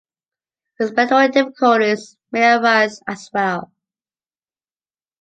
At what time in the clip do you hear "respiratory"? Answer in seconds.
0.79-1.27